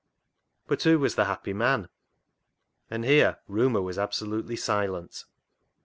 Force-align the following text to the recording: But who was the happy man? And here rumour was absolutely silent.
But 0.65 0.81
who 0.81 0.97
was 0.97 1.13
the 1.13 1.25
happy 1.25 1.53
man? 1.53 1.87
And 2.89 3.05
here 3.05 3.37
rumour 3.47 3.83
was 3.83 3.99
absolutely 3.99 4.55
silent. 4.55 5.25